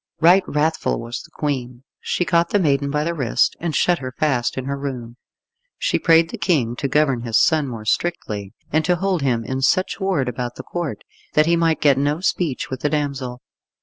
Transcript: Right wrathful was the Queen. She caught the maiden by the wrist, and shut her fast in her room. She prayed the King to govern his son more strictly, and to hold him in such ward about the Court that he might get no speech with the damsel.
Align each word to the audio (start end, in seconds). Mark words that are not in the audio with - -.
Right 0.19 0.43
wrathful 0.47 0.99
was 0.99 1.21
the 1.21 1.29
Queen. 1.29 1.83
She 1.99 2.25
caught 2.25 2.49
the 2.49 2.57
maiden 2.57 2.89
by 2.89 3.03
the 3.03 3.13
wrist, 3.13 3.55
and 3.59 3.75
shut 3.75 3.99
her 3.99 4.11
fast 4.17 4.57
in 4.57 4.65
her 4.65 4.75
room. 4.75 5.17
She 5.77 5.99
prayed 5.99 6.31
the 6.31 6.39
King 6.39 6.75
to 6.77 6.87
govern 6.87 7.21
his 7.21 7.37
son 7.37 7.67
more 7.67 7.85
strictly, 7.85 8.51
and 8.73 8.83
to 8.85 8.95
hold 8.95 9.21
him 9.21 9.45
in 9.45 9.61
such 9.61 9.99
ward 9.99 10.27
about 10.27 10.55
the 10.55 10.63
Court 10.63 11.03
that 11.35 11.45
he 11.45 11.55
might 11.55 11.81
get 11.81 11.99
no 11.99 12.19
speech 12.19 12.67
with 12.71 12.79
the 12.79 12.89
damsel. 12.89 13.43